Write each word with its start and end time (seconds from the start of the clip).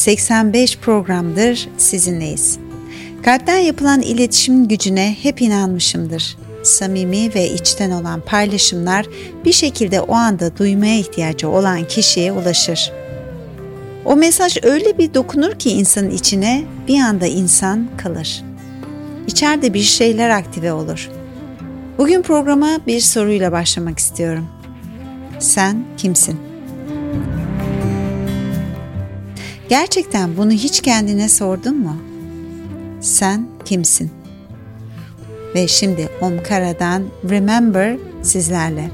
85 0.00 0.78
programdır 0.78 1.68
sizinleyiz. 1.78 2.58
Kalpten 3.22 3.58
yapılan 3.58 4.02
iletişim 4.02 4.68
gücüne 4.68 5.16
hep 5.22 5.42
inanmışımdır. 5.42 6.36
Samimi 6.62 7.34
ve 7.34 7.50
içten 7.50 7.90
olan 7.90 8.20
paylaşımlar 8.20 9.06
bir 9.44 9.52
şekilde 9.52 10.00
o 10.00 10.14
anda 10.14 10.56
duymaya 10.56 10.98
ihtiyacı 10.98 11.48
olan 11.48 11.88
kişiye 11.88 12.32
ulaşır. 12.32 12.92
O 14.04 14.16
mesaj 14.16 14.58
öyle 14.62 14.98
bir 14.98 15.14
dokunur 15.14 15.52
ki 15.52 15.70
insanın 15.70 16.10
içine 16.10 16.64
bir 16.88 17.00
anda 17.00 17.26
insan 17.26 17.88
kalır. 17.96 18.44
İçeride 19.26 19.74
bir 19.74 19.82
şeyler 19.82 20.30
aktive 20.30 20.72
olur. 20.72 21.10
Bugün 21.98 22.22
programa 22.22 22.80
bir 22.86 23.00
soruyla 23.00 23.52
başlamak 23.52 23.98
istiyorum. 23.98 24.46
Sen 25.38 25.84
kimsin? 25.96 26.49
Gerçekten 29.70 30.36
bunu 30.36 30.50
hiç 30.52 30.80
kendine 30.80 31.28
sordun 31.28 31.76
mu? 31.76 31.96
Sen 33.00 33.46
kimsin? 33.64 34.10
Ve 35.54 35.68
şimdi 35.68 36.08
Omkara'dan 36.20 37.02
Remember 37.30 37.96
sizlerle. 38.22 38.90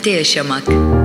Kalpte 0.00 0.10
yaşamak. 0.10 0.99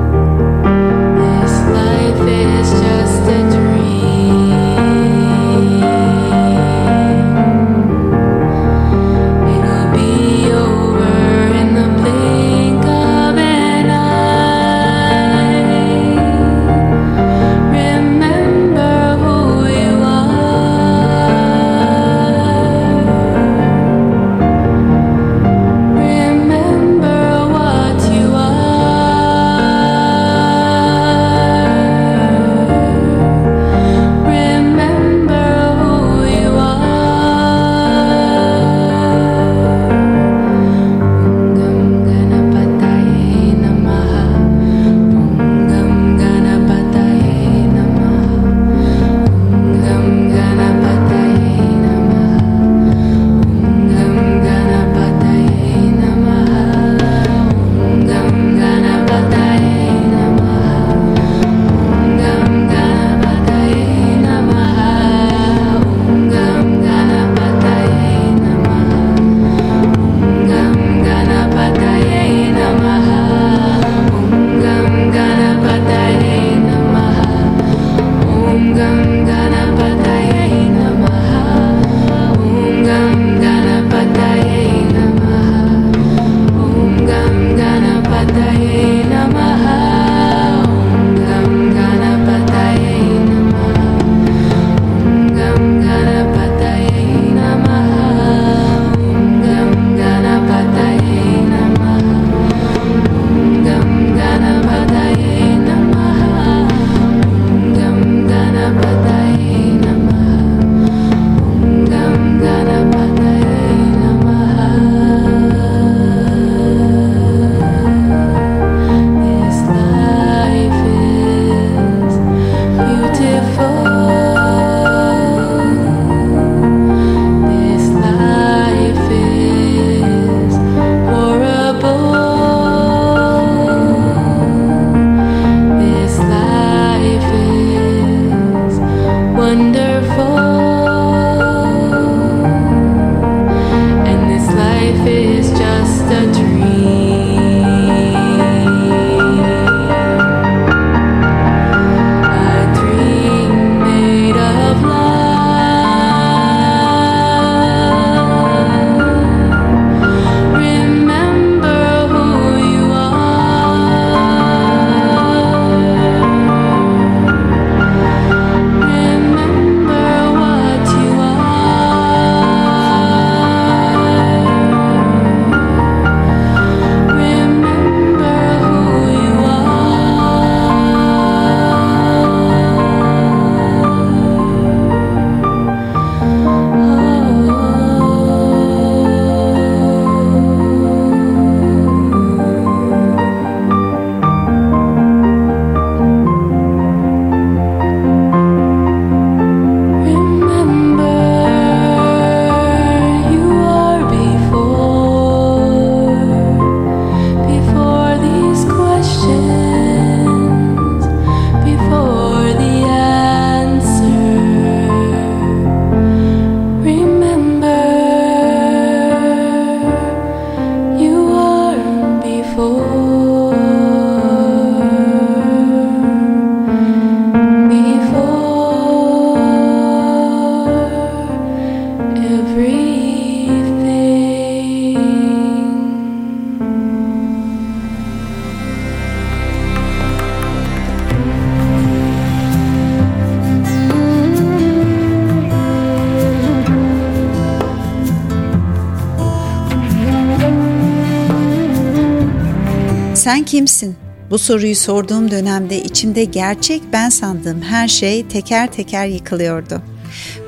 Kimsin? 253.56 253.96
Bu 254.30 254.38
soruyu 254.38 254.76
sorduğum 254.76 255.32
dönemde 255.32 255.84
içimde 255.84 256.24
gerçek 256.24 256.82
ben 256.94 257.10
sandığım 257.10 257.62
her 257.62 257.88
şey 257.88 258.28
teker 258.28 258.72
teker 258.72 259.08
yıkılıyordu. 259.08 259.82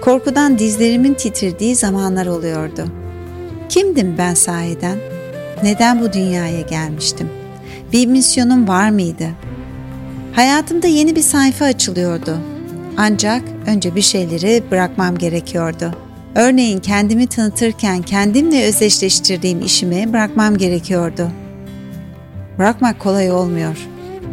Korkudan 0.01 0.59
dizlerimin 0.59 1.13
titrediği 1.13 1.75
zamanlar 1.75 2.25
oluyordu. 2.25 2.87
Kimdim 3.69 4.15
ben 4.17 4.33
sahiden? 4.33 4.97
Neden 5.63 6.01
bu 6.01 6.13
dünyaya 6.13 6.61
gelmiştim? 6.61 7.29
Bir 7.93 8.07
misyonum 8.07 8.67
var 8.67 8.89
mıydı? 8.89 9.27
Hayatımda 10.33 10.87
yeni 10.87 11.15
bir 11.15 11.21
sayfa 11.21 11.65
açılıyordu. 11.65 12.37
Ancak 12.97 13.41
önce 13.67 13.95
bir 13.95 14.01
şeyleri 14.01 14.63
bırakmam 14.71 15.17
gerekiyordu. 15.17 15.91
Örneğin 16.35 16.79
kendimi 16.79 17.27
tanıtırken 17.27 18.01
kendimle 18.01 18.63
özdeşleştirdiğim 18.63 19.61
işimi 19.61 20.13
bırakmam 20.13 20.57
gerekiyordu. 20.57 21.31
Bırakmak 22.59 22.99
kolay 22.99 23.31
olmuyor. 23.31 23.77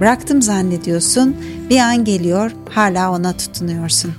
Bıraktım 0.00 0.42
zannediyorsun, 0.42 1.36
bir 1.70 1.78
an 1.78 2.04
geliyor, 2.04 2.50
hala 2.70 3.12
ona 3.12 3.36
tutunuyorsun. 3.36 4.14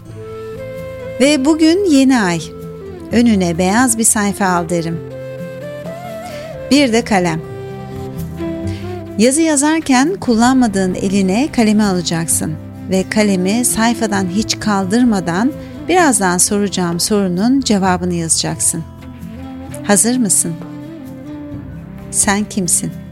Ve 1.19 1.45
bugün 1.45 1.85
yeni 1.85 2.19
ay. 2.19 2.41
Önüne 3.11 3.57
beyaz 3.57 3.97
bir 3.97 4.03
sayfa 4.03 4.45
al 4.45 4.69
derim. 4.69 4.99
Bir 6.71 6.93
de 6.93 7.03
kalem. 7.03 7.41
Yazı 9.17 9.41
yazarken 9.41 10.15
kullanmadığın 10.15 10.95
eline 10.95 11.51
kalemi 11.51 11.83
alacaksın 11.83 12.53
ve 12.89 13.09
kalemi 13.09 13.65
sayfadan 13.65 14.27
hiç 14.27 14.59
kaldırmadan 14.59 15.51
birazdan 15.87 16.37
soracağım 16.37 16.99
sorunun 16.99 17.61
cevabını 17.61 18.13
yazacaksın. 18.13 18.83
Hazır 19.83 20.17
mısın? 20.17 20.53
Sen 22.11 22.43
kimsin? 22.43 23.04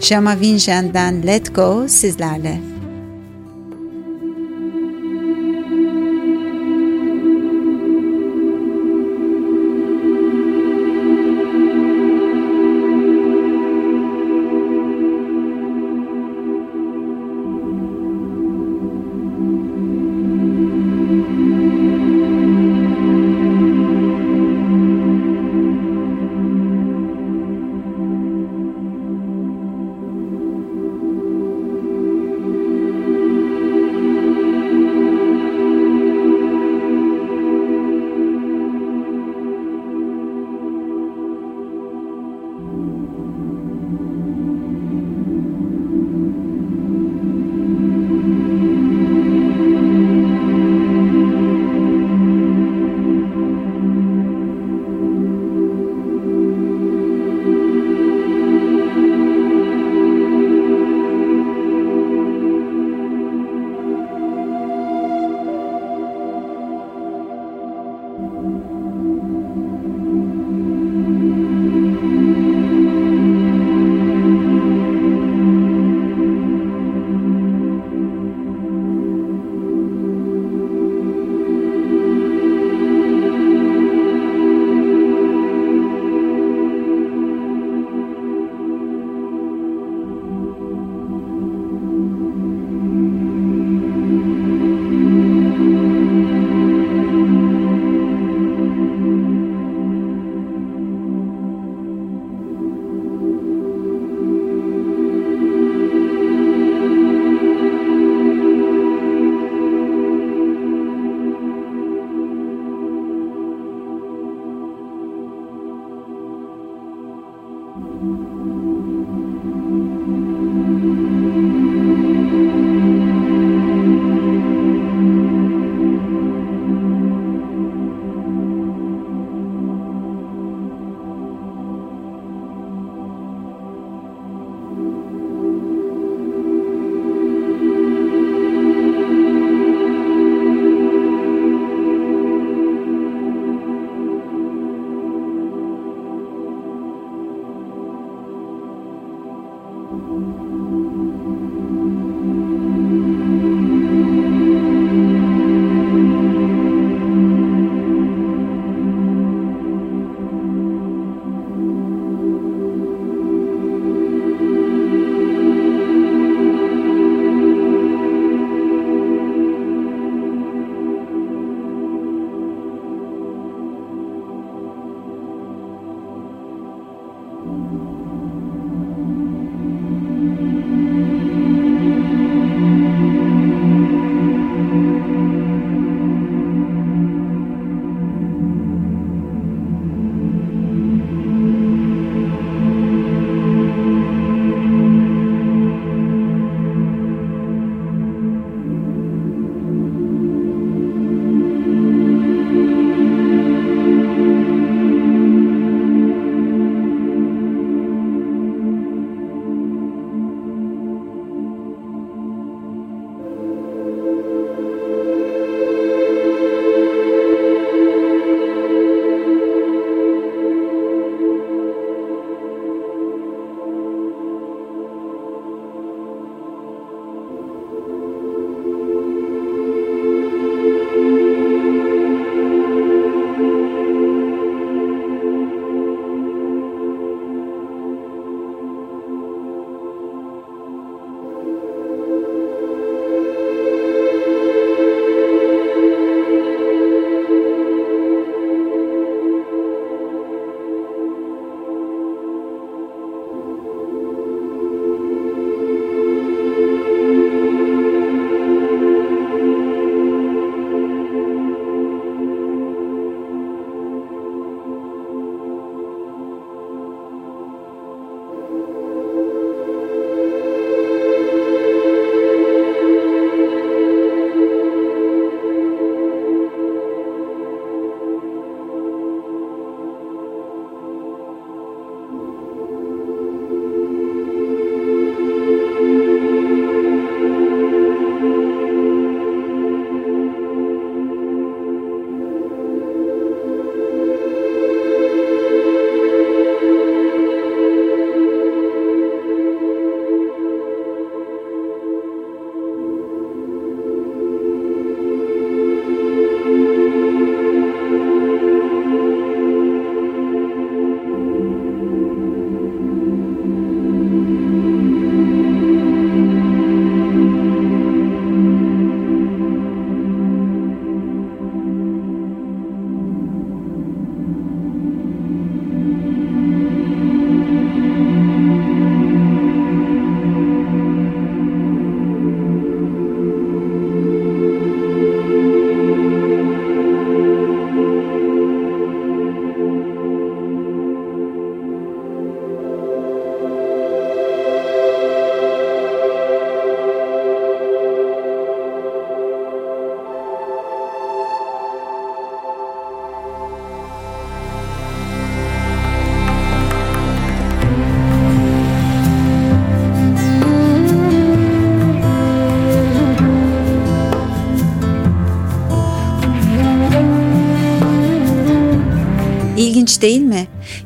Shama 0.00 0.36
Vincen'den 0.36 1.22
Let 1.22 1.52
Go 1.52 1.88
sizlerle. 1.88 2.77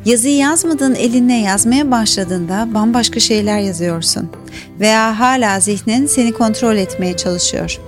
Yazıyı 0.05 0.37
yazmadığın 0.37 0.95
eline 0.95 1.41
yazmaya 1.41 1.91
başladığında 1.91 2.69
bambaşka 2.75 3.21
şeyler 3.21 3.59
yazıyorsun. 3.59 4.31
Veya 4.81 5.21
hala 5.21 5.61
zihnin 5.61 6.07
seni 6.07 6.33
kontrol 6.33 6.77
etmeye 6.77 7.17
çalışıyor. 7.17 7.81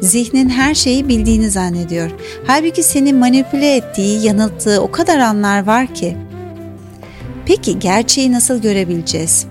Zihnin 0.00 0.48
her 0.48 0.74
şeyi 0.74 1.08
bildiğini 1.08 1.50
zannediyor. 1.50 2.10
Halbuki 2.46 2.82
seni 2.82 3.12
manipüle 3.12 3.76
ettiği, 3.76 4.26
yanılttığı 4.26 4.82
o 4.82 4.90
kadar 4.90 5.18
anlar 5.18 5.66
var 5.66 5.94
ki. 5.94 6.16
Peki 7.46 7.78
gerçeği 7.78 8.32
nasıl 8.32 8.62
görebileceğiz? 8.62 9.46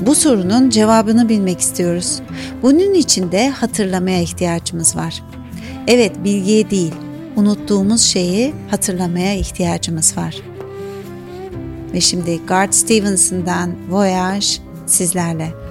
Bu 0.00 0.14
sorunun 0.14 0.70
cevabını 0.70 1.28
bilmek 1.28 1.60
istiyoruz. 1.60 2.20
Bunun 2.62 2.94
için 2.94 3.32
de 3.32 3.48
hatırlamaya 3.48 4.20
ihtiyacımız 4.20 4.96
var. 4.96 5.22
Evet, 5.86 6.12
bilgiye 6.24 6.70
değil, 6.70 6.94
unuttuğumuz 7.36 8.02
şeyi 8.02 8.54
hatırlamaya 8.70 9.34
ihtiyacımız 9.34 10.16
var. 10.16 10.57
Ve 11.92 12.00
şimdi 12.00 12.40
Garth 12.46 12.72
Stevenson'dan 12.72 13.70
Voyage 13.90 14.46
sizlerle. 14.86 15.67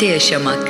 Kalpte 0.00 0.12
Yaşamak 0.12 0.69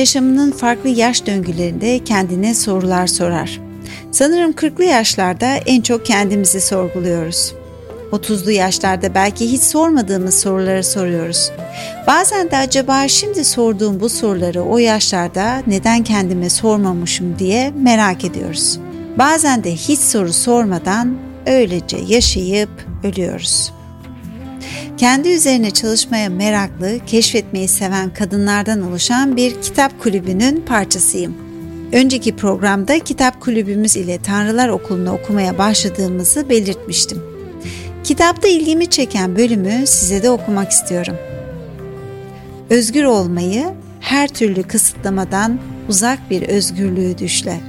yaşamının 0.00 0.50
farklı 0.50 0.88
yaş 0.88 1.26
döngülerinde 1.26 2.04
kendine 2.04 2.54
sorular 2.54 3.06
sorar. 3.06 3.60
Sanırım 4.10 4.52
40'lı 4.52 4.84
yaşlarda 4.84 5.56
en 5.66 5.80
çok 5.80 6.06
kendimizi 6.06 6.60
sorguluyoruz. 6.60 7.54
30'lu 8.12 8.50
yaşlarda 8.50 9.14
belki 9.14 9.52
hiç 9.52 9.62
sormadığımız 9.62 10.40
soruları 10.40 10.84
soruyoruz. 10.84 11.50
Bazen 12.06 12.50
de 12.50 12.56
acaba 12.56 13.08
şimdi 13.08 13.44
sorduğum 13.44 14.00
bu 14.00 14.08
soruları 14.08 14.62
o 14.62 14.78
yaşlarda 14.78 15.62
neden 15.66 16.04
kendime 16.04 16.50
sormamışım 16.50 17.38
diye 17.38 17.72
merak 17.82 18.24
ediyoruz. 18.24 18.78
Bazen 19.18 19.64
de 19.64 19.72
hiç 19.72 19.98
soru 19.98 20.32
sormadan 20.32 21.14
öylece 21.46 21.96
yaşayıp 21.96 22.70
ölüyoruz. 23.04 23.72
Kendi 25.00 25.28
üzerine 25.28 25.70
çalışmaya 25.70 26.28
meraklı, 26.28 26.98
keşfetmeyi 27.06 27.68
seven 27.68 28.14
kadınlardan 28.14 28.82
oluşan 28.82 29.36
bir 29.36 29.62
kitap 29.62 30.02
kulübünün 30.02 30.60
parçasıyım. 30.60 31.36
Önceki 31.92 32.36
programda 32.36 32.98
kitap 32.98 33.40
kulübümüz 33.40 33.96
ile 33.96 34.22
Tanrılar 34.22 34.68
Okulu'nu 34.68 35.12
okumaya 35.12 35.58
başladığımızı 35.58 36.48
belirtmiştim. 36.48 37.22
Kitapta 38.04 38.48
ilgimi 38.48 38.86
çeken 38.86 39.36
bölümü 39.36 39.86
size 39.86 40.22
de 40.22 40.30
okumak 40.30 40.70
istiyorum. 40.70 41.16
Özgür 42.70 43.04
olmayı 43.04 43.66
her 44.00 44.28
türlü 44.28 44.62
kısıtlamadan 44.62 45.58
uzak 45.88 46.30
bir 46.30 46.42
özgürlüğü 46.42 47.18
düşle. 47.18 47.60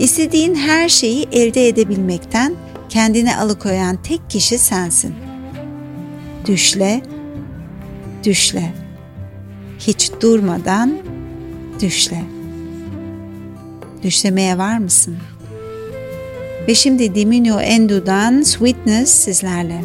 İstediğin 0.00 0.54
her 0.54 0.88
şeyi 0.88 1.28
elde 1.32 1.68
edebilmekten 1.68 2.54
kendini 2.88 3.36
alıkoyan 3.36 4.02
tek 4.02 4.30
kişi 4.30 4.58
sensin. 4.58 5.29
Düşle, 6.46 7.02
düşle. 8.24 8.72
Hiç 9.78 10.10
durmadan 10.20 10.98
düşle. 11.80 12.22
Düşlemeye 14.02 14.58
var 14.58 14.78
mısın?'' 14.78 15.40
Ve 16.68 16.74
şimdi 16.74 17.14
Diminio 17.14 17.60
Endu'dan 17.60 18.42
Sweetness 18.42 19.10
sizlerle. 19.10 19.80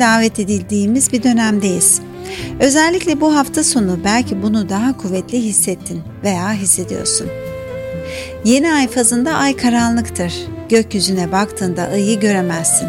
Davet 0.00 0.38
edildiğimiz 0.38 1.12
bir 1.12 1.22
dönemdeyiz. 1.22 2.00
Özellikle 2.60 3.20
bu 3.20 3.36
hafta 3.36 3.64
sonu 3.64 3.98
belki 4.04 4.42
bunu 4.42 4.68
daha 4.68 4.96
kuvvetli 4.96 5.42
hissettin 5.42 6.02
veya 6.24 6.52
hissediyorsun. 6.52 7.26
Yeni 8.44 8.72
ay 8.72 8.88
fazında 8.88 9.34
ay 9.34 9.56
karanlıktır. 9.56 10.34
Gökyüzüne 10.68 11.32
baktığında 11.32 11.82
ayı 11.82 12.20
göremezsin. 12.20 12.88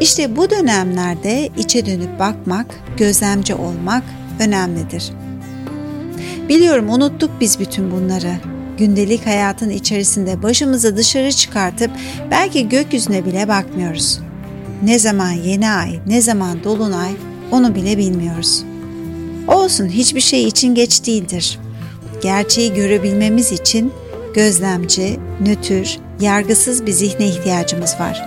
İşte 0.00 0.36
bu 0.36 0.50
dönemlerde 0.50 1.48
içe 1.58 1.86
dönüp 1.86 2.18
bakmak, 2.18 2.66
gözlemci 2.96 3.54
olmak 3.54 4.02
önemlidir. 4.40 5.12
Biliyorum 6.48 6.90
unuttuk 6.90 7.30
biz 7.40 7.60
bütün 7.60 7.90
bunları. 7.90 8.32
Gündelik 8.78 9.26
hayatın 9.26 9.70
içerisinde 9.70 10.42
başımızı 10.42 10.96
dışarı 10.96 11.32
çıkartıp 11.32 11.90
belki 12.30 12.68
gökyüzüne 12.68 13.24
bile 13.24 13.48
bakmıyoruz. 13.48 14.20
Ne 14.82 14.98
zaman 14.98 15.30
yeni 15.30 15.70
ay, 15.70 16.00
ne 16.06 16.20
zaman 16.20 16.64
dolunay 16.64 17.12
onu 17.52 17.74
bile 17.74 17.98
bilmiyoruz. 17.98 18.64
Olsun 19.48 19.88
hiçbir 19.88 20.20
şey 20.20 20.44
için 20.44 20.74
geç 20.74 21.06
değildir. 21.06 21.58
Gerçeği 22.22 22.74
görebilmemiz 22.74 23.52
için 23.52 23.92
gözlemci, 24.34 25.16
nötr, 25.40 25.98
yargısız 26.20 26.86
bir 26.86 26.92
zihne 26.92 27.26
ihtiyacımız 27.26 27.94
var. 28.00 28.22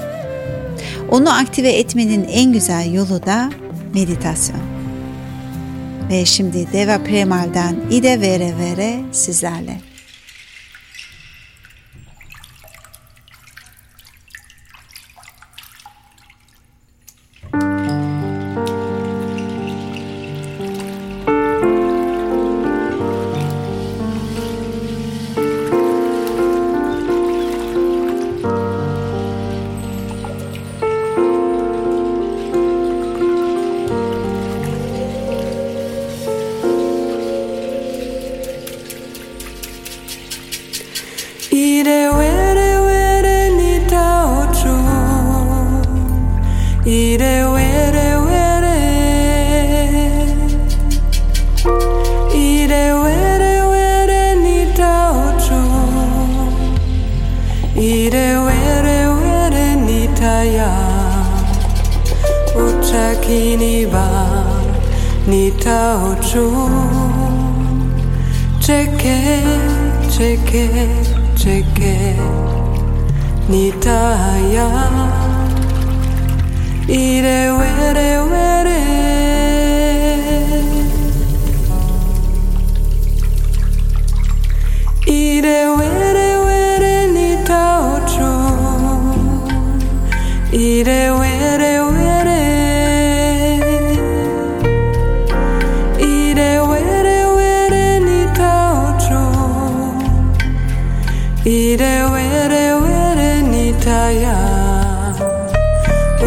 Onu 1.11 1.39
aktive 1.39 1.71
etmenin 1.71 2.23
en 2.23 2.53
güzel 2.53 2.93
yolu 2.93 3.25
da 3.25 3.49
meditasyon. 3.93 4.61
Ve 6.09 6.25
şimdi 6.25 6.67
Deva 6.73 7.03
Premal'den 7.03 7.75
İde 7.91 8.21
Vere 8.21 8.53
Vere 8.59 8.99
sizlerle. 9.11 9.90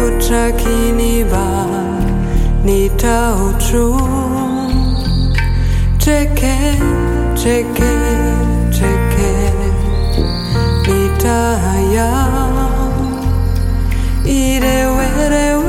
utakiniba 0.03 1.45
nitautru 2.65 3.87
cheke 5.97 6.55
cheke 7.41 7.91
cheke 8.77 9.31
nitaya 10.87 12.11
irewerewe 14.25 15.64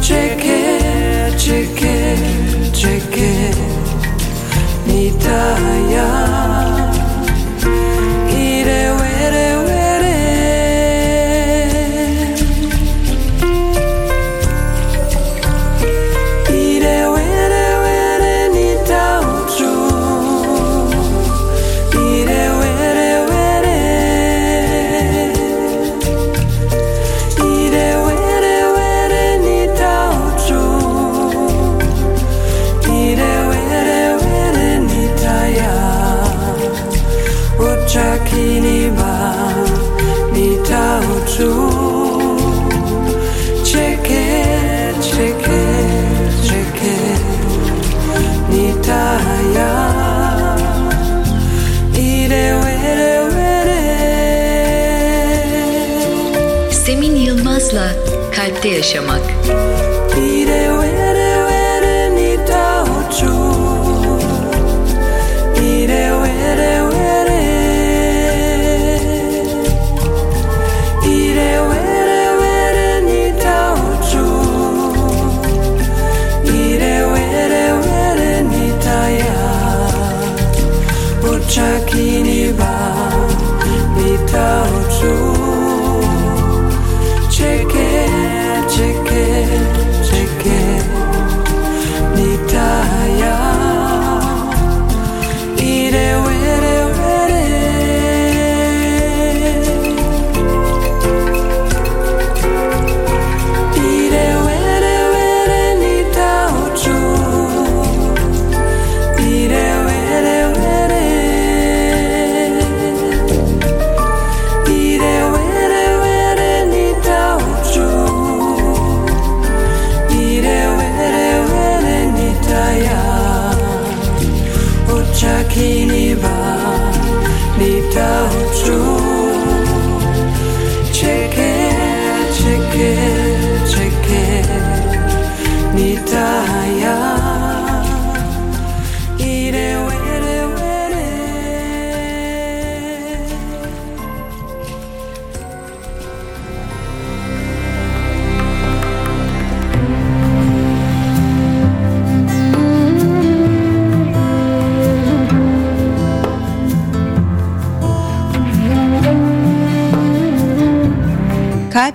Check 0.00 0.44
it, 0.44 1.38
check 1.38 1.82
it, 1.82 2.72
check 2.72 3.16
it. 3.16 3.56
네 4.86 5.10
다이. 5.18 5.83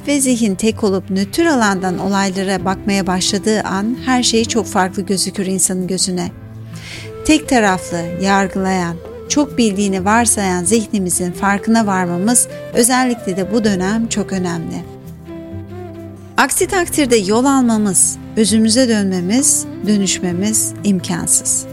Ve 0.09 0.21
zihin 0.21 0.55
tek 0.55 0.83
olup 0.83 1.09
nötr 1.09 1.45
alandan 1.45 1.99
olaylara 1.99 2.65
bakmaya 2.65 3.07
başladığı 3.07 3.61
an 3.61 3.97
her 4.05 4.23
şey 4.23 4.45
çok 4.45 4.65
farklı 4.65 5.01
gözükür 5.01 5.45
insanın 5.45 5.87
gözüne. 5.87 6.31
Tek 7.25 7.49
taraflı, 7.49 8.01
yargılayan, 8.21 8.95
çok 9.29 9.57
bildiğini 9.57 10.05
varsayan 10.05 10.63
zihnimizin 10.63 11.31
farkına 11.31 11.87
varmamız 11.87 12.47
özellikle 12.73 13.37
de 13.37 13.51
bu 13.53 13.63
dönem 13.63 14.07
çok 14.07 14.33
önemli. 14.33 14.83
Aksi 16.37 16.67
takdirde 16.67 17.15
yol 17.15 17.45
almamız, 17.45 18.17
özümüze 18.37 18.89
dönmemiz, 18.89 19.65
dönüşmemiz 19.87 20.73
imkansız. 20.83 21.65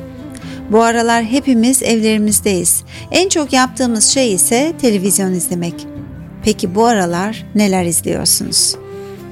Bu 0.72 0.82
aralar 0.82 1.24
hepimiz 1.24 1.82
evlerimizdeyiz. 1.82 2.84
En 3.10 3.28
çok 3.28 3.52
yaptığımız 3.52 4.04
şey 4.04 4.34
ise 4.34 4.72
televizyon 4.80 5.32
izlemek. 5.32 5.95
Peki 6.46 6.74
bu 6.74 6.86
aralar 6.86 7.44
neler 7.54 7.84
izliyorsunuz? 7.84 8.76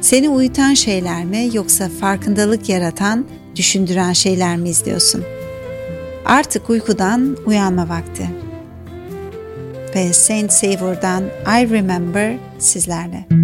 Seni 0.01 0.29
uyutan 0.29 0.75
şeyler 0.75 1.25
mi 1.25 1.49
yoksa 1.53 1.89
farkındalık 2.01 2.69
yaratan, 2.69 3.27
düşündüren 3.57 4.13
şeyler 4.13 4.57
mi 4.57 4.69
izliyorsun? 4.69 5.25
Artık 6.25 6.71
uykudan 6.71 7.37
uyanma 7.47 7.89
vakti. 7.89 8.31
Ve 9.95 10.13
Saint 10.13 10.53
Savor'dan 10.53 11.23
I 11.63 11.71
Remember 11.71 12.37
sizlerle. 12.59 13.44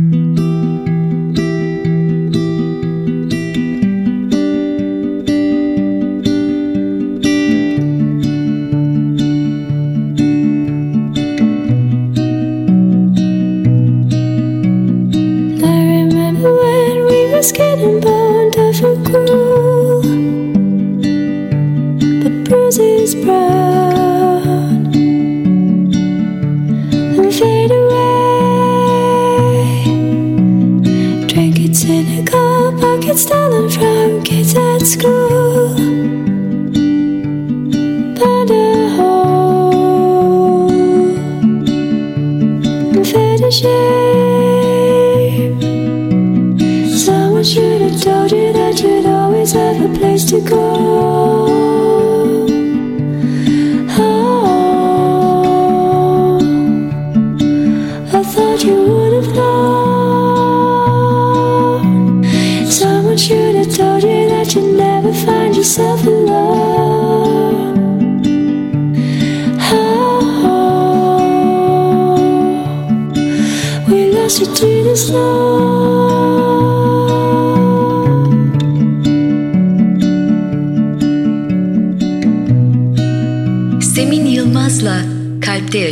to 50.31 50.41
go. 50.43 50.90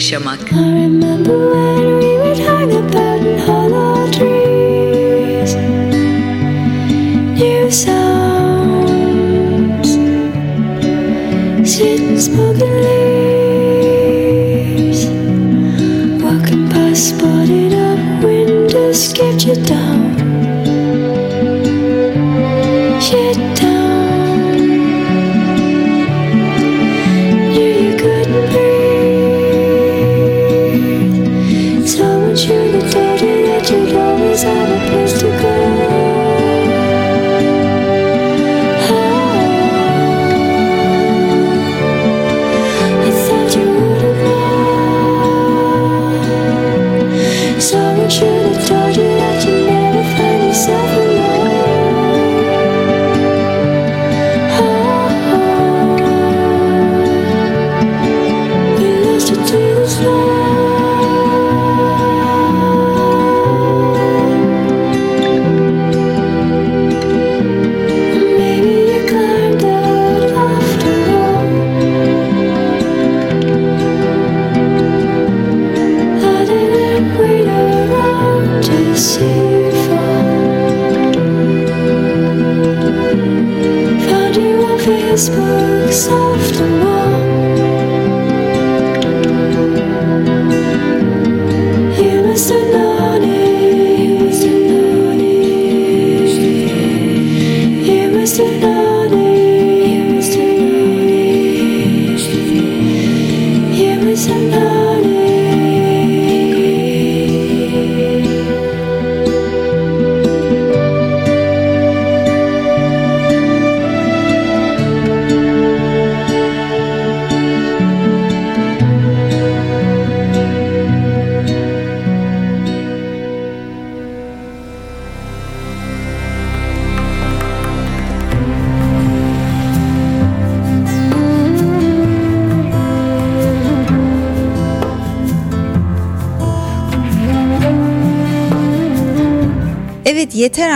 chamar 0.09 0.38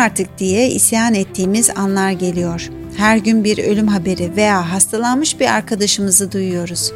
artık 0.02 0.38
diye 0.38 0.70
isyan 0.70 1.14
ettiğimiz 1.14 1.70
anlar 1.70 2.10
geliyor. 2.10 2.70
Her 2.96 3.16
gün 3.16 3.44
bir 3.44 3.58
ölüm 3.58 3.88
haberi 3.88 4.36
veya 4.36 4.72
hastalanmış 4.72 5.40
bir 5.40 5.54
arkadaşımızı 5.54 6.32
duyuyoruz. 6.32 6.92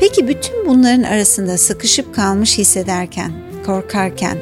Peki 0.00 0.28
bütün 0.28 0.68
bunların 0.68 1.02
arasında 1.02 1.58
sıkışıp 1.58 2.14
kalmış 2.14 2.58
hissederken, 2.58 3.32
korkarken, 3.66 4.38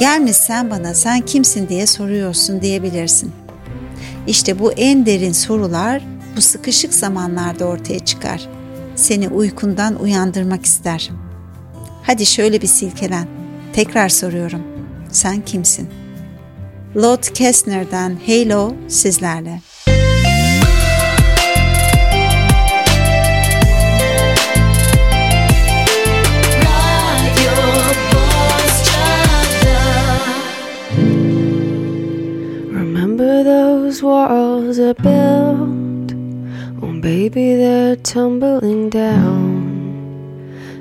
gelmiş 0.00 0.36
sen 0.36 0.70
bana 0.70 0.94
sen 0.94 1.20
kimsin 1.20 1.68
diye 1.68 1.86
soruyorsun 1.86 2.62
diyebilirsin. 2.62 3.32
İşte 4.26 4.58
bu 4.58 4.72
en 4.72 5.06
derin 5.06 5.32
sorular 5.32 6.02
bu 6.36 6.40
sıkışık 6.40 6.94
zamanlarda 6.94 7.64
ortaya 7.64 7.98
çıkar. 7.98 8.48
Seni 8.96 9.28
uykundan 9.28 10.00
uyandırmak 10.00 10.64
ister. 10.64 11.10
Hadi 12.02 12.26
şöyle 12.26 12.62
bir 12.62 12.66
silkelen. 12.66 13.26
Tekrar 13.72 14.08
soruyorum. 14.08 14.62
sen 15.12 15.40
kimsin? 15.40 16.01
Lord 16.94 17.22
Kestner'den 17.34 18.18
Halo 18.18 18.76
sizlerle. 18.86 19.62
Remember 32.68 33.42
those 33.42 34.02
walls 34.02 34.78
I 34.78 34.92
built? 34.92 36.12
Oh, 36.82 37.00
baby, 37.00 37.54
they're 37.54 37.96
tumbling 37.96 38.90
down. 38.90 39.62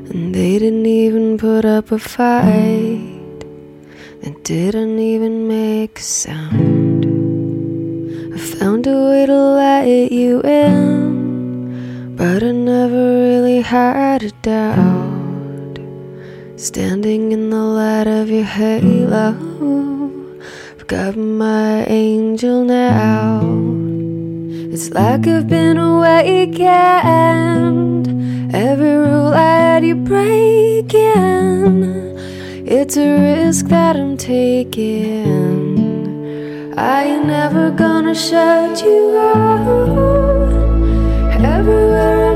And 0.10 0.36
they 0.36 0.60
didn't 0.60 0.86
even 0.86 1.38
put 1.38 1.64
up 1.64 1.90
a 1.94 2.00
fight. 2.00 3.21
It 4.24 4.44
didn't 4.44 5.00
even 5.00 5.48
make 5.48 5.98
a 5.98 6.02
sound. 6.04 7.06
I 8.36 8.38
found 8.38 8.86
a 8.86 8.96
way 9.10 9.26
to 9.26 9.34
let 9.34 10.12
you 10.12 10.42
in, 10.42 12.16
but 12.16 12.44
I 12.44 12.52
never 12.52 12.94
really 12.94 13.62
had 13.62 14.22
a 14.22 14.30
doubt. 14.44 15.80
Standing 16.56 17.32
in 17.32 17.50
the 17.50 17.58
light 17.58 18.06
of 18.06 18.30
your 18.30 18.44
halo, 18.44 19.36
I've 20.76 20.86
got 20.86 21.18
my 21.18 21.84
angel 21.88 22.64
now. 22.64 23.42
It's 24.72 24.92
like 24.92 25.26
I've 25.26 25.48
been 25.48 25.80
awakened. 25.80 26.64
Every 28.54 28.98
rule 28.98 29.34
I 29.34 29.58
had 29.66 29.84
you 29.84 29.96
breaking. 29.96 32.11
It's 32.74 32.96
a 32.96 33.06
risk 33.20 33.66
that 33.66 33.98
I'm 33.98 34.16
taking. 34.16 34.80
I 36.80 37.04
ain't 37.04 37.26
never 37.26 37.70
gonna 37.70 38.16
shut 38.16 38.82
you 38.82 39.18
out. 39.18 40.54
Everywhere 41.44 42.31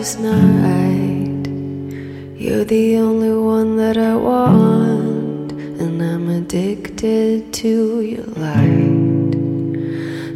darkest 0.00 0.20
night. 0.20 1.46
You're 2.40 2.64
the 2.64 2.96
only 2.96 3.34
one 3.34 3.76
that 3.76 3.98
I 3.98 4.16
want, 4.16 5.52
and 5.52 6.02
I'm 6.02 6.30
addicted 6.30 7.52
to 7.60 8.00
your 8.00 8.24
light. 8.46 9.34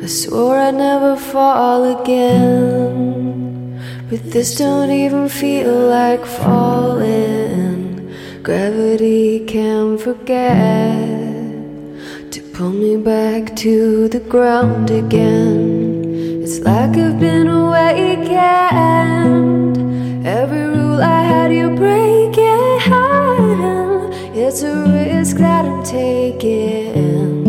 I 0.02 0.06
swore 0.06 0.58
I'd 0.58 0.74
never 0.74 1.16
fall 1.16 1.98
again. 1.98 3.80
But 4.10 4.30
this 4.32 4.58
don't 4.58 4.90
even 4.90 5.30
feel 5.30 5.72
like 5.88 6.26
falling. 6.26 8.12
Gravity 8.42 9.46
can 9.46 9.96
forget 9.96 11.08
to 12.32 12.40
pull 12.52 12.70
me 12.70 12.98
back 12.98 13.56
to 13.64 14.08
the 14.08 14.20
ground 14.20 14.90
again. 14.90 16.42
It's 16.44 16.60
like 16.60 16.98
I've 16.98 17.18
been 17.18 17.48
awakened. 17.48 19.53
Every 20.24 20.64
rule 20.64 21.02
I 21.02 21.20
had 21.20 21.52
you 21.52 21.68
breaking. 21.68 22.80
It's 24.34 24.62
a 24.62 24.74
risk 24.90 25.36
that 25.36 25.66
I'm 25.66 25.82
taking. 25.84 27.44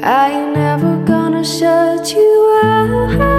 I 0.00 0.30
ain't 0.30 0.54
never 0.54 1.04
gonna 1.04 1.44
shut 1.44 2.12
you 2.12 2.60
out. 2.62 3.31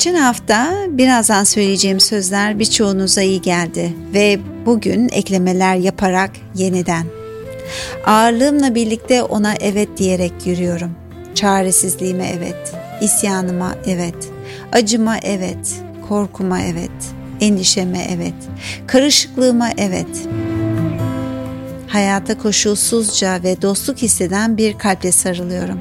Geçen 0.00 0.14
hafta 0.14 0.72
birazdan 0.88 1.44
söyleyeceğim 1.44 2.00
sözler 2.00 2.58
birçoğunuza 2.58 3.22
iyi 3.22 3.40
geldi 3.40 3.92
ve 4.14 4.38
bugün 4.66 5.08
eklemeler 5.08 5.74
yaparak 5.76 6.30
yeniden. 6.54 7.06
Ağırlığımla 8.06 8.74
birlikte 8.74 9.22
ona 9.22 9.54
evet 9.60 9.88
diyerek 9.96 10.32
yürüyorum. 10.44 10.90
Çaresizliğime 11.34 12.26
evet, 12.38 12.74
isyanıma 13.00 13.74
evet, 13.86 14.14
acıma 14.72 15.18
evet, 15.18 15.82
korkuma 16.08 16.60
evet, 16.60 16.90
endişeme 17.40 18.06
evet, 18.10 18.34
karışıklığıma 18.86 19.70
evet. 19.78 20.28
Hayata 21.86 22.38
koşulsuzca 22.38 23.42
ve 23.42 23.62
dostluk 23.62 23.98
hisseden 23.98 24.56
bir 24.56 24.78
kalple 24.78 25.12
sarılıyorum. 25.12 25.80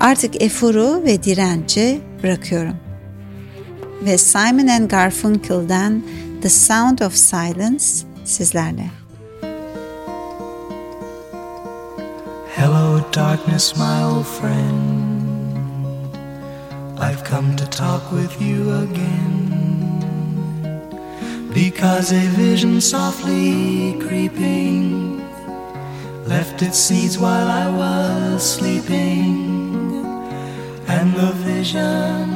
Artık 0.00 0.42
eforu 0.42 1.02
ve 1.04 1.22
direnci 1.22 2.00
bırakıyorum. 2.22 2.85
Ve 4.02 4.18
Simon 4.18 4.68
and 4.68 4.90
Garfunkel'den 4.90 6.02
The 6.42 6.48
Sound 6.48 7.00
of 7.00 7.16
Silence 7.16 8.04
sizlerle. 8.24 8.90
Hello, 12.54 13.00
darkness, 13.10 13.76
my 13.76 14.02
old 14.02 14.26
friend. 14.26 15.46
I've 16.98 17.24
come 17.24 17.56
to 17.56 17.66
talk 17.66 18.12
with 18.12 18.40
you 18.40 18.72
again. 18.84 19.52
Because 21.54 22.12
a 22.12 22.26
vision 22.36 22.80
softly 22.80 23.98
creeping 24.06 25.20
left 26.26 26.60
its 26.62 26.78
seeds 26.78 27.18
while 27.18 27.48
I 27.48 27.68
was 27.70 28.42
sleeping. 28.42 30.04
And 30.86 31.14
the 31.14 31.32
vision 31.32 32.35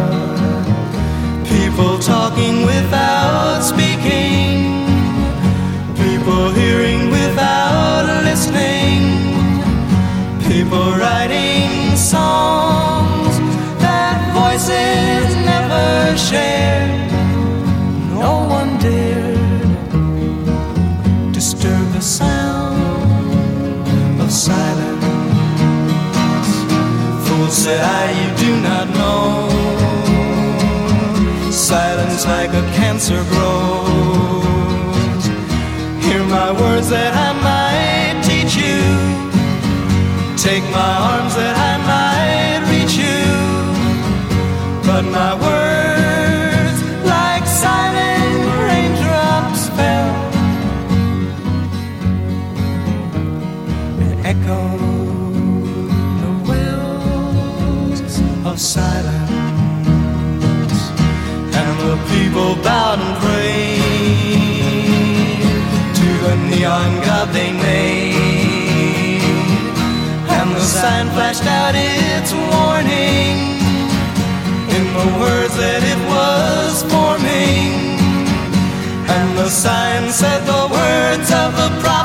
Voices 14.71 15.35
never 15.51 16.17
shared. 16.17 17.11
No 18.19 18.33
one 18.57 18.77
dared 18.79 19.39
disturb 21.33 21.85
the 21.93 22.01
sound 22.01 22.81
of 24.21 24.31
silence. 24.31 25.05
Fools 27.25 27.55
said 27.63 27.81
I, 27.81 28.03
you 28.19 28.29
do 28.45 28.51
not 28.69 28.87
know. 28.99 29.49
Silence 31.51 32.25
like 32.25 32.53
a 32.53 32.65
cancer 32.79 33.21
grows. 33.31 35.23
Hear 36.05 36.23
my 36.37 36.51
words 36.61 36.89
that 36.89 37.13
I 37.27 37.29
might 37.49 38.15
teach 38.29 38.53
you. 38.55 38.81
Take 40.37 40.63
my 40.71 40.93
arms 41.11 41.33
that 41.35 41.50
But 45.01 45.09
my 45.09 45.33
words, 45.33 45.60
that 75.61 75.83
it 75.93 76.01
was 76.09 76.73
forming. 76.89 77.69
And 79.15 79.27
the 79.37 79.49
sign 79.49 80.09
said 80.09 80.41
the 80.53 80.65
words 80.77 81.29
of 81.43 81.49
the 81.61 81.69
prophets 81.85 82.00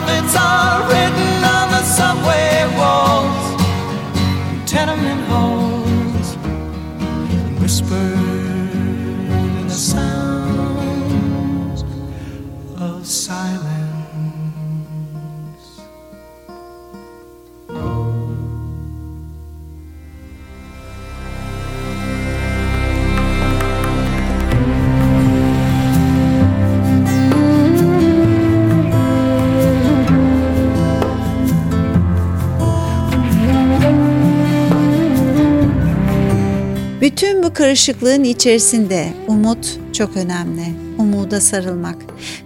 bu 37.47 37.55
karışıklığın 37.55 38.25
içerisinde 38.25 39.09
umut 39.29 39.79
çok 39.93 40.17
önemli. 40.17 40.65
Umuda 40.99 41.41
sarılmak, 41.41 41.97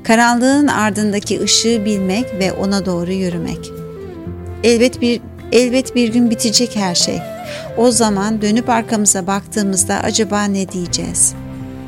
karanlığın 0.03 0.67
ardındaki 0.67 1.41
ışığı 1.41 1.85
bilmek 1.85 2.25
ve 2.39 2.53
ona 2.53 2.87
doğru 2.87 3.13
yürümek. 3.13 3.71
Elbet 4.65 5.01
bir 5.01 5.21
elbet 5.53 5.95
bir 5.95 6.13
gün 6.13 6.31
bitecek 6.31 6.77
her 6.77 6.95
şey. 6.95 7.19
O 7.77 7.91
zaman 7.91 8.43
dönüp 8.43 8.69
arkamıza 8.69 9.27
baktığımızda 9.27 9.95
acaba 9.95 10.45
ne 10.45 10.69
diyeceğiz? 10.69 11.35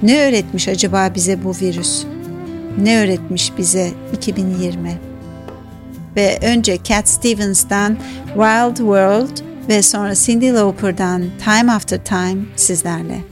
Ne 0.03 0.21
öğretmiş 0.21 0.69
acaba 0.69 1.11
bize 1.15 1.45
bu 1.45 1.55
virüs? 1.61 2.05
Ne 2.79 2.99
öğretmiş 2.99 3.53
bize 3.59 3.91
2020? 4.13 4.99
Ve 6.17 6.39
önce 6.43 6.79
Cat 6.85 7.09
Stevens'dan 7.09 7.97
Wild 8.27 8.77
World 8.77 9.52
ve 9.69 9.83
sonra 9.83 10.15
Cyndi 10.15 10.53
Lauper'dan 10.53 11.23
Time 11.45 11.73
After 11.73 12.05
Time 12.05 12.41
sizlerle. 12.57 13.32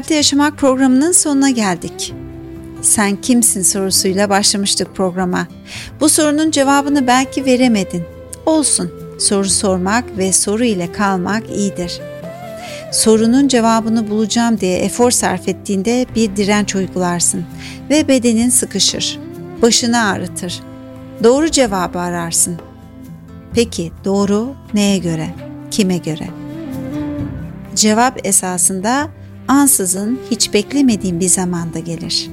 Kalpte 0.00 0.14
Yaşamak 0.14 0.58
programının 0.58 1.12
sonuna 1.12 1.50
geldik. 1.50 2.14
Sen 2.82 3.16
kimsin 3.16 3.62
sorusuyla 3.62 4.30
başlamıştık 4.30 4.96
programa. 4.96 5.46
Bu 6.00 6.08
sorunun 6.08 6.50
cevabını 6.50 7.06
belki 7.06 7.44
veremedin. 7.44 8.02
Olsun. 8.46 8.90
Soru 9.18 9.48
sormak 9.48 10.04
ve 10.18 10.32
soru 10.32 10.64
ile 10.64 10.92
kalmak 10.92 11.50
iyidir. 11.50 12.00
Sorunun 12.92 13.48
cevabını 13.48 14.10
bulacağım 14.10 14.60
diye 14.60 14.78
efor 14.78 15.10
sarf 15.10 15.48
ettiğinde 15.48 16.06
bir 16.16 16.36
direnç 16.36 16.74
uygularsın 16.74 17.44
ve 17.90 18.08
bedenin 18.08 18.50
sıkışır. 18.50 19.18
Başını 19.62 20.04
ağrıtır. 20.04 20.60
Doğru 21.24 21.50
cevabı 21.50 21.98
ararsın. 21.98 22.56
Peki 23.54 23.92
doğru 24.04 24.54
neye 24.74 24.98
göre? 24.98 25.34
Kime 25.70 25.96
göre? 25.96 26.28
Cevap 27.74 28.26
esasında 28.26 29.08
ansızın 29.50 30.18
hiç 30.30 30.54
beklemediğin 30.54 31.20
bir 31.20 31.28
zamanda 31.28 31.78
gelir. 31.78 32.30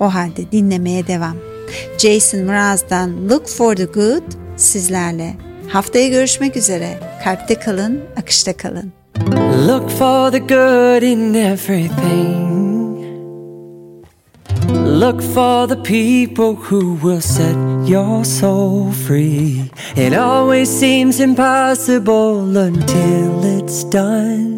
O 0.00 0.14
halde 0.14 0.52
dinlemeye 0.52 1.06
devam. 1.06 1.36
Jason 1.98 2.40
Mraz'dan 2.40 3.28
Look 3.30 3.48
for 3.48 3.76
the 3.76 3.84
Good 3.84 4.22
sizlerle. 4.56 5.36
Haftaya 5.68 6.08
görüşmek 6.08 6.56
üzere. 6.56 6.98
Kalpte 7.24 7.54
kalın, 7.54 8.00
akışta 8.16 8.56
kalın. 8.56 8.92
Look 9.68 9.90
for 9.90 10.30
the 10.30 10.38
good 10.38 11.02
in 11.02 11.34
everything. 11.34 12.48
Look 15.00 15.22
for 15.22 15.68
the 15.68 15.82
people 15.82 16.54
who 16.54 16.96
will 17.00 17.20
set 17.20 17.56
your 17.88 18.24
soul 18.24 18.92
free. 18.92 19.70
It 19.96 20.18
always 20.18 20.80
seems 20.80 21.20
impossible 21.20 22.58
until 22.58 23.58
it's 23.58 23.84
done. 23.92 24.57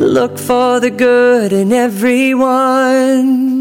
Look 0.00 0.38
for 0.38 0.80
the 0.80 0.90
good 0.90 1.52
in 1.52 1.72
everyone. 1.72 3.53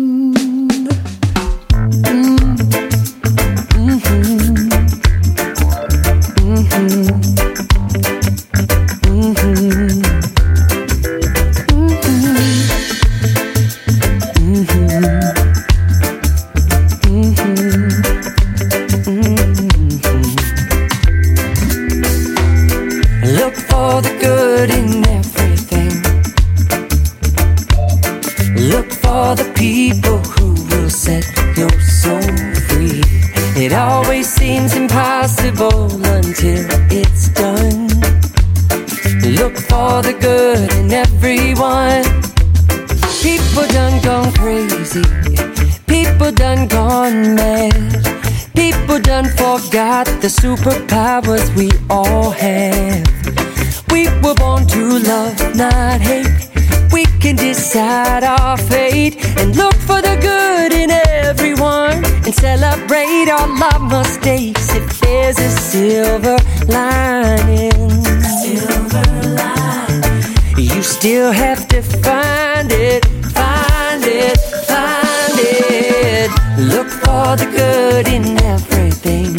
Still 71.03 71.33
have 71.33 71.67
to 71.67 71.81
find 71.81 72.71
it, 72.71 73.03
find 73.35 74.05
it, 74.05 74.37
find 74.71 75.37
it. 75.37 76.31
Look 76.57 76.87
for 76.87 77.35
the 77.35 77.45
good 77.59 78.07
in 78.07 78.41
everything. 78.53 79.35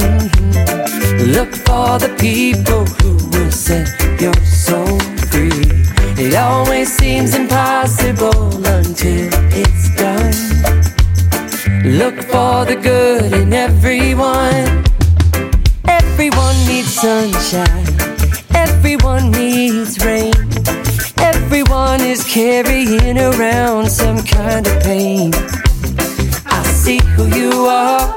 Mhm. 0.00 1.34
Look 1.36 1.52
for 1.66 1.98
the 1.98 2.08
people 2.26 2.86
who 3.02 3.12
will 3.32 3.52
set 3.52 3.88
your 4.24 4.38
soul 4.66 4.98
free. 5.30 5.66
It 6.16 6.34
always 6.34 6.88
seems 7.00 7.34
impossible 7.34 8.48
until 8.78 9.28
it's 9.62 9.86
done. 10.02 10.38
Look 12.00 12.16
for 12.32 12.64
the 12.64 12.78
good 12.90 13.34
in 13.34 13.52
everyone. 13.52 14.84
Everyone 16.00 16.56
needs 16.66 16.92
sunshine. 17.04 17.86
Everyone 18.54 19.30
needs 19.30 20.01
carrying 22.32 23.18
around 23.18 23.90
some 23.90 24.16
kind 24.22 24.66
of 24.66 24.82
pain. 24.82 25.30
I 26.46 26.62
see 26.64 26.98
who 27.14 27.26
you 27.26 27.66
are. 27.66 28.08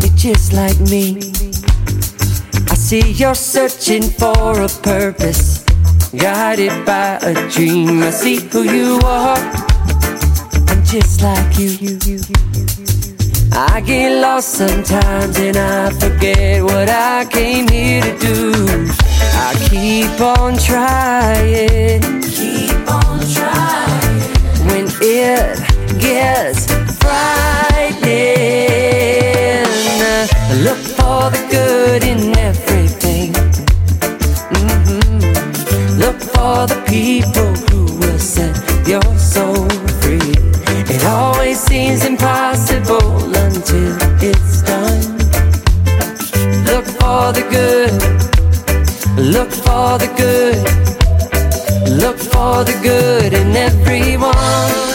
You're 0.00 0.16
just 0.16 0.52
like 0.52 0.78
me. 0.80 1.16
I 2.68 2.74
see 2.74 3.12
you're 3.12 3.34
searching 3.34 4.02
for 4.02 4.60
a 4.60 4.68
purpose, 4.82 5.64
guided 6.14 6.84
by 6.84 7.16
a 7.22 7.48
dream. 7.48 8.02
I 8.02 8.10
see 8.10 8.36
who 8.36 8.64
you 8.64 9.00
are. 9.02 9.38
I'm 10.68 10.84
just 10.84 11.22
like 11.22 11.58
you. 11.58 11.78
I 13.52 13.80
get 13.80 14.20
lost 14.20 14.52
sometimes 14.52 15.38
and 15.38 15.56
I 15.56 15.90
forget 15.98 16.62
what 16.62 16.90
I 16.90 17.24
came 17.30 17.66
here 17.66 18.02
to 18.02 18.18
do. 18.18 18.52
I 19.46 19.54
keep 19.70 20.20
on 20.20 20.58
trying, 20.58 22.19
it 25.02 25.58
gets 25.98 26.66
frightening. 26.98 28.10
Look 30.62 30.78
for 30.78 31.30
the 31.30 31.46
good 31.50 32.04
in 32.04 32.36
everything. 32.38 33.32
Mm-hmm. 34.52 35.98
Look 35.98 36.20
for 36.20 36.66
the 36.66 36.82
people 36.86 37.54
who 37.70 37.84
will 37.98 38.18
set 38.18 38.56
your 38.86 39.02
soul 39.18 39.68
free. 40.00 40.34
It 40.94 41.04
always 41.06 41.58
seems 41.58 42.04
impossible 42.04 43.34
until 43.34 43.96
it's 44.20 44.62
done. 44.62 45.16
Look 46.64 46.84
for 46.84 47.32
the 47.32 47.46
good. 47.50 47.92
Look 49.16 49.50
for 49.50 49.98
the 49.98 50.12
good. 50.16 50.80
Look 51.90 52.18
for 52.18 52.64
the 52.64 52.78
good 52.82 53.32
in 53.32 53.56
everyone. 53.56 54.89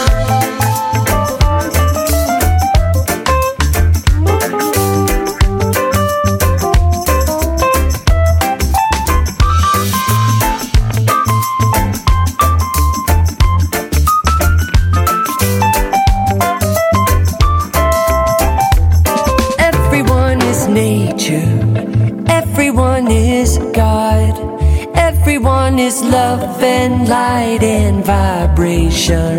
Is 25.86 26.02
love 26.02 26.60
and 26.64 27.08
light 27.08 27.62
and 27.62 28.04
vibration. 28.04 29.38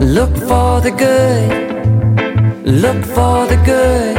Look 0.00 0.34
for 0.48 0.80
the 0.80 0.90
good. 0.90 1.50
Look 2.66 3.04
for 3.16 3.46
the 3.52 3.60
good. 3.72 4.16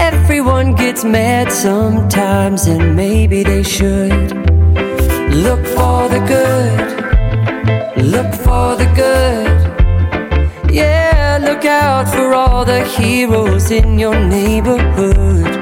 Everyone 0.00 0.74
gets 0.74 1.04
mad 1.04 1.52
sometimes, 1.52 2.66
and 2.66 2.96
maybe 2.96 3.42
they 3.42 3.62
should. 3.62 4.30
Look 5.46 5.62
for 5.76 6.08
the 6.14 6.22
good. 6.34 6.80
Look 8.14 8.32
for 8.46 8.68
the 8.80 8.88
good. 9.02 9.54
Yeah, 10.72 11.38
look 11.48 11.66
out 11.66 12.08
for 12.08 12.32
all 12.32 12.64
the 12.64 12.82
heroes 12.96 13.70
in 13.70 13.98
your 13.98 14.18
neighborhood. 14.18 15.52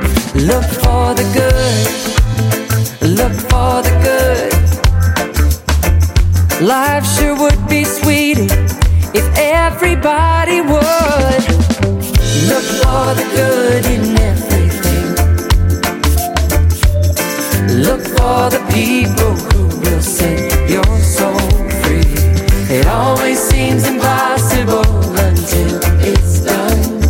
Look 0.51 0.69
for 0.83 1.07
the 1.21 1.27
good. 1.41 2.03
Look 3.19 3.35
for 3.51 3.83
the 3.87 3.95
good. 4.07 4.52
Life 6.63 7.05
sure 7.19 7.37
would 7.41 7.69
be 7.69 7.83
sweeter 7.83 8.47
if 9.13 9.27
everybody 9.37 10.61
would. 10.61 11.43
Look 12.47 12.67
for 12.79 13.15
the 13.19 13.27
good 13.35 13.85
in 13.87 14.17
everything. 14.21 15.09
Look 17.83 18.03
for 18.03 18.49
the 18.55 18.63
people 18.71 19.35
who 19.51 19.67
will 19.81 20.01
set 20.01 20.71
your 20.71 20.99
soul 21.01 21.37
free. 21.83 22.15
It 22.73 22.87
always 22.87 23.41
seems 23.41 23.85
impossible 23.85 24.87
until 25.19 25.81
it's 26.01 26.45
done. 26.45 27.01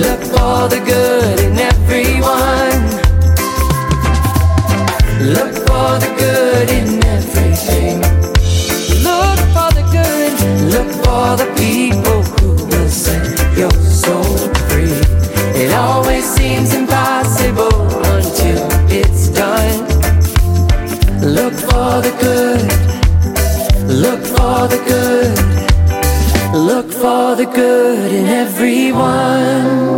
Look 0.00 0.20
for 0.32 0.68
the 0.72 0.80
good 0.86 1.40
in 1.40 1.58
everyone. 1.58 2.80
Look 5.34 5.55
one. 28.92 29.95